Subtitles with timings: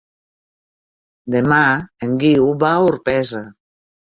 [1.35, 1.59] Demà
[2.07, 3.47] en Guiu va a Orpesa.